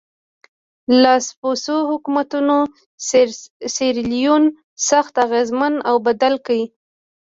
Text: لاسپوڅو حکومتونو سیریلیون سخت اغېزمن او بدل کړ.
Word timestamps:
لاسپوڅو 1.03 1.77
حکومتونو 1.89 2.57
سیریلیون 3.75 4.43
سخت 4.89 5.13
اغېزمن 5.25 5.73
او 5.89 5.95
بدل 6.07 6.33
کړ. 6.45 6.57